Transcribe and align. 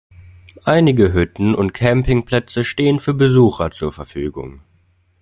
Einige 0.65 1.13
Hütten 1.13 1.53
und 1.53 1.75
Campingplätze 1.75 2.63
stehen 2.63 2.97
für 2.97 3.13
Besucher 3.13 3.69
zur 3.69 3.93
Verfügung. 3.93 4.61